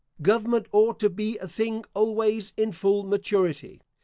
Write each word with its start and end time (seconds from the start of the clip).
Government 0.23 0.65
ought 0.71 0.97
to 1.01 1.11
be 1.11 1.37
a 1.37 1.47
thing 1.47 1.85
always 1.93 2.53
in 2.57 2.71
full 2.71 3.03
maturity. 3.03 3.81